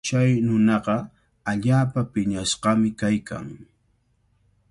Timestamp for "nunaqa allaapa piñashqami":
0.45-2.89